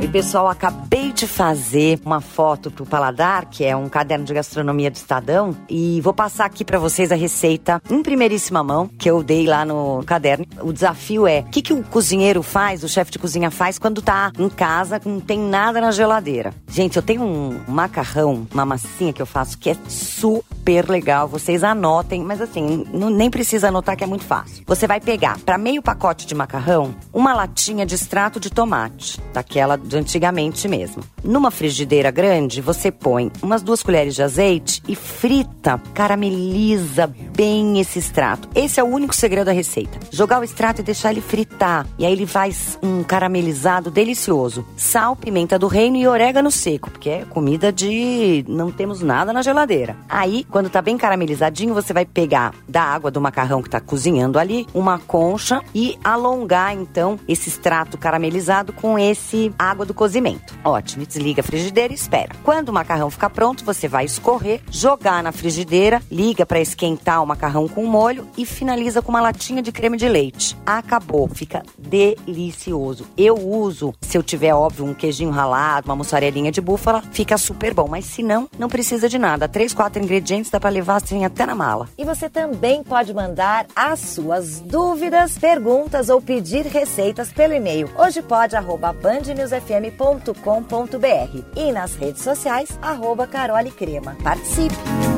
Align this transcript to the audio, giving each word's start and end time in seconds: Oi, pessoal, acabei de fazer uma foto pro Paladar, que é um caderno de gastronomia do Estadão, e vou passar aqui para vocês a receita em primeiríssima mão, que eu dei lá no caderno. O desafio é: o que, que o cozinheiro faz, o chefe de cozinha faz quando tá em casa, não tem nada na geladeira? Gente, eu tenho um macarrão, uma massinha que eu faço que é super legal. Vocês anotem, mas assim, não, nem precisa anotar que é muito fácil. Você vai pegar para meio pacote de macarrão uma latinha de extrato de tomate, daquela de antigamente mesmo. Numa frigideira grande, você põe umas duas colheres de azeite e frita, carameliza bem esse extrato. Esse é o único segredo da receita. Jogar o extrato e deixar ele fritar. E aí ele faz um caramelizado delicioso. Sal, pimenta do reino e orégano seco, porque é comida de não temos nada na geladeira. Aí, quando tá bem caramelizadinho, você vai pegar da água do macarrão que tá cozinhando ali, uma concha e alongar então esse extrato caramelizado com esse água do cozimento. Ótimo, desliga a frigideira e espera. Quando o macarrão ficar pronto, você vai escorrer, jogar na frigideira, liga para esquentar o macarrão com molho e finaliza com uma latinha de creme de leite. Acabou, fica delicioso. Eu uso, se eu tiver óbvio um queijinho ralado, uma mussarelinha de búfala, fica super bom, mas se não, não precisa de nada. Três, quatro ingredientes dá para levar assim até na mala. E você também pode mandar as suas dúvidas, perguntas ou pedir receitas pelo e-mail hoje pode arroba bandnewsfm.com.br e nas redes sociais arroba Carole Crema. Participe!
Oi, 0.00 0.06
pessoal, 0.06 0.46
acabei 0.46 1.12
de 1.12 1.26
fazer 1.26 2.00
uma 2.04 2.20
foto 2.20 2.70
pro 2.70 2.86
Paladar, 2.86 3.46
que 3.50 3.64
é 3.64 3.74
um 3.74 3.88
caderno 3.88 4.24
de 4.24 4.32
gastronomia 4.32 4.92
do 4.92 4.94
Estadão, 4.94 5.56
e 5.68 6.00
vou 6.02 6.14
passar 6.14 6.44
aqui 6.44 6.64
para 6.64 6.78
vocês 6.78 7.10
a 7.10 7.16
receita 7.16 7.82
em 7.90 8.00
primeiríssima 8.00 8.62
mão, 8.62 8.86
que 8.86 9.10
eu 9.10 9.24
dei 9.24 9.44
lá 9.44 9.64
no 9.64 10.04
caderno. 10.06 10.46
O 10.62 10.72
desafio 10.72 11.26
é: 11.26 11.40
o 11.40 11.50
que, 11.50 11.60
que 11.60 11.72
o 11.72 11.82
cozinheiro 11.82 12.44
faz, 12.44 12.84
o 12.84 12.88
chefe 12.88 13.10
de 13.10 13.18
cozinha 13.18 13.50
faz 13.50 13.76
quando 13.76 14.00
tá 14.00 14.30
em 14.38 14.48
casa, 14.48 15.00
não 15.04 15.18
tem 15.18 15.36
nada 15.36 15.80
na 15.80 15.90
geladeira? 15.90 16.54
Gente, 16.68 16.96
eu 16.96 17.02
tenho 17.02 17.24
um 17.24 17.60
macarrão, 17.66 18.46
uma 18.54 18.64
massinha 18.64 19.12
que 19.12 19.20
eu 19.20 19.26
faço 19.26 19.58
que 19.58 19.70
é 19.70 19.76
super 19.88 20.57
legal. 20.90 21.26
Vocês 21.26 21.64
anotem, 21.64 22.22
mas 22.22 22.40
assim, 22.40 22.84
não, 22.92 23.08
nem 23.10 23.30
precisa 23.30 23.68
anotar 23.68 23.96
que 23.96 24.04
é 24.04 24.06
muito 24.06 24.24
fácil. 24.24 24.64
Você 24.66 24.86
vai 24.86 25.00
pegar 25.00 25.38
para 25.38 25.56
meio 25.56 25.82
pacote 25.82 26.26
de 26.26 26.34
macarrão 26.34 26.94
uma 27.12 27.34
latinha 27.34 27.86
de 27.86 27.94
extrato 27.94 28.38
de 28.38 28.50
tomate, 28.50 29.20
daquela 29.32 29.76
de 29.76 29.96
antigamente 29.96 30.68
mesmo. 30.68 31.02
Numa 31.24 31.50
frigideira 31.50 32.10
grande, 32.10 32.60
você 32.60 32.90
põe 32.90 33.30
umas 33.42 33.62
duas 33.62 33.82
colheres 33.82 34.14
de 34.14 34.22
azeite 34.22 34.82
e 34.86 34.94
frita, 34.94 35.80
carameliza 35.94 37.12
bem 37.38 37.78
esse 37.78 38.00
extrato. 38.00 38.48
Esse 38.52 38.80
é 38.80 38.82
o 38.82 38.88
único 38.88 39.14
segredo 39.14 39.46
da 39.46 39.52
receita. 39.52 40.00
Jogar 40.10 40.40
o 40.40 40.44
extrato 40.44 40.80
e 40.80 40.84
deixar 40.84 41.12
ele 41.12 41.20
fritar. 41.20 41.86
E 41.96 42.04
aí 42.04 42.12
ele 42.12 42.26
faz 42.26 42.76
um 42.82 43.04
caramelizado 43.04 43.92
delicioso. 43.92 44.66
Sal, 44.76 45.14
pimenta 45.14 45.56
do 45.56 45.68
reino 45.68 45.96
e 45.96 46.08
orégano 46.08 46.50
seco, 46.50 46.90
porque 46.90 47.08
é 47.08 47.24
comida 47.24 47.72
de 47.72 48.44
não 48.48 48.72
temos 48.72 49.02
nada 49.02 49.32
na 49.32 49.40
geladeira. 49.40 49.96
Aí, 50.08 50.44
quando 50.50 50.68
tá 50.68 50.82
bem 50.82 50.98
caramelizadinho, 50.98 51.74
você 51.74 51.92
vai 51.92 52.04
pegar 52.04 52.52
da 52.68 52.82
água 52.82 53.08
do 53.08 53.20
macarrão 53.20 53.62
que 53.62 53.70
tá 53.70 53.80
cozinhando 53.80 54.36
ali, 54.36 54.66
uma 54.74 54.98
concha 54.98 55.62
e 55.72 55.96
alongar 56.02 56.74
então 56.74 57.20
esse 57.28 57.48
extrato 57.48 57.96
caramelizado 57.96 58.72
com 58.72 58.98
esse 58.98 59.52
água 59.56 59.86
do 59.86 59.94
cozimento. 59.94 60.58
Ótimo, 60.64 61.06
desliga 61.06 61.40
a 61.40 61.44
frigideira 61.44 61.92
e 61.92 61.96
espera. 61.96 62.34
Quando 62.42 62.70
o 62.70 62.72
macarrão 62.72 63.08
ficar 63.10 63.30
pronto, 63.30 63.64
você 63.64 63.86
vai 63.86 64.04
escorrer, 64.04 64.60
jogar 64.72 65.22
na 65.22 65.30
frigideira, 65.30 66.02
liga 66.10 66.44
para 66.44 66.60
esquentar 66.60 67.22
o 67.22 67.27
macarrão 67.28 67.68
com 67.68 67.86
molho 67.86 68.26
e 68.36 68.44
finaliza 68.44 69.02
com 69.02 69.10
uma 69.10 69.20
latinha 69.20 69.62
de 69.62 69.70
creme 69.70 69.96
de 69.96 70.08
leite. 70.08 70.56
Acabou, 70.66 71.28
fica 71.28 71.62
delicioso. 71.78 73.06
Eu 73.16 73.34
uso, 73.34 73.94
se 74.00 74.16
eu 74.16 74.22
tiver 74.22 74.54
óbvio 74.54 74.86
um 74.86 74.94
queijinho 74.94 75.30
ralado, 75.30 75.88
uma 75.88 75.96
mussarelinha 75.96 76.50
de 76.50 76.60
búfala, 76.60 77.02
fica 77.12 77.36
super 77.38 77.74
bom, 77.74 77.86
mas 77.88 78.04
se 78.04 78.22
não, 78.22 78.48
não 78.58 78.68
precisa 78.68 79.08
de 79.08 79.18
nada. 79.18 79.48
Três, 79.48 79.74
quatro 79.74 80.02
ingredientes 80.02 80.50
dá 80.50 80.58
para 80.58 80.70
levar 80.70 80.96
assim 80.96 81.24
até 81.24 81.46
na 81.46 81.54
mala. 81.54 81.88
E 81.96 82.04
você 82.04 82.28
também 82.28 82.82
pode 82.82 83.12
mandar 83.12 83.66
as 83.76 84.00
suas 84.00 84.60
dúvidas, 84.60 85.38
perguntas 85.38 86.08
ou 86.08 86.20
pedir 86.20 86.66
receitas 86.66 87.32
pelo 87.32 87.54
e-mail 87.54 87.88
hoje 87.98 88.22
pode 88.22 88.56
arroba 88.56 88.92
bandnewsfm.com.br 88.92 91.42
e 91.56 91.72
nas 91.72 91.94
redes 91.94 92.22
sociais 92.22 92.78
arroba 92.80 93.26
Carole 93.26 93.70
Crema. 93.70 94.16
Participe! 94.22 95.17